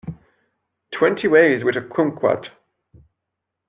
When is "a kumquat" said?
1.75-2.49